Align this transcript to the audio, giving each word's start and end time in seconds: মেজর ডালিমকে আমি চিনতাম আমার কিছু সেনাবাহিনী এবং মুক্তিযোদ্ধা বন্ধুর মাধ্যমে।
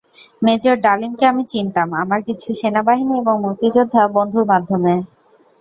মেজর 0.43 0.75
ডালিমকে 0.83 1.25
আমি 1.27 1.43
চিনতাম 1.51 1.89
আমার 2.03 2.19
কিছু 2.27 2.49
সেনাবাহিনী 2.61 3.13
এবং 3.21 3.35
মুক্তিযোদ্ধা 3.45 4.01
বন্ধুর 4.15 4.45
মাধ্যমে। 4.51 4.93